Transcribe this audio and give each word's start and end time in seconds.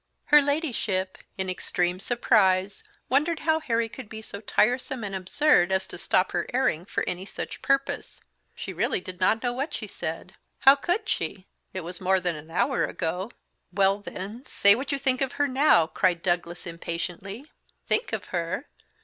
Her 0.33 0.41
Ladyship, 0.41 1.19
in 1.37 1.47
extreme 1.47 1.99
surprise, 1.99 2.83
wondered 3.07 3.41
how 3.41 3.59
Harry 3.59 3.87
could 3.87 4.09
be 4.09 4.23
so 4.23 4.41
tiresome 4.41 5.03
and 5.03 5.13
absurd 5.13 5.71
as 5.71 5.85
to 5.85 5.97
stop 5.99 6.31
her 6.31 6.47
airing 6.55 6.85
for 6.85 7.07
any 7.07 7.23
such 7.27 7.61
purpose. 7.61 8.19
She 8.55 8.73
really 8.73 8.99
did 8.99 9.19
not 9.19 9.43
know 9.43 9.53
what 9.53 9.75
she 9.75 9.85
said. 9.85 10.33
How 10.61 10.73
could 10.75 11.07
she? 11.07 11.45
It 11.71 11.81
was 11.81 12.01
more 12.01 12.19
than 12.19 12.35
an 12.35 12.49
hour 12.49 12.83
ago. 12.83 13.29
"Well, 13.71 13.99
then, 13.99 14.43
say 14.47 14.73
what 14.73 14.91
you 14.91 14.97
think 14.97 15.21
of 15.21 15.33
her 15.33 15.47
now," 15.47 15.85
cried 15.85 16.23
Douglas 16.23 16.65
impatiently. 16.65 17.51
"Think 17.85 18.11
of 18.11 18.25
her! 18.33 18.65